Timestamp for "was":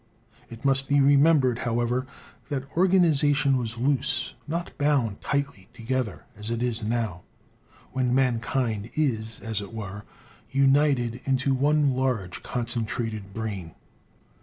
3.55-3.77